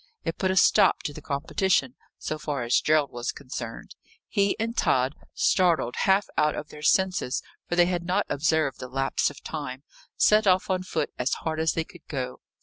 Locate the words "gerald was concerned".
2.81-3.93